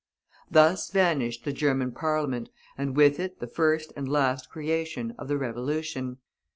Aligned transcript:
Thus 0.49 0.89
vanished 0.89 1.45
the 1.45 1.53
German 1.53 1.91
Parliament, 1.91 2.49
and 2.75 2.95
with 2.97 3.19
it 3.19 3.39
the 3.39 3.45
first 3.45 3.93
and 3.95 4.09
last 4.11 4.49
creation 4.49 5.13
of 5.19 5.27
the 5.27 5.37
Revolution. 5.37 6.17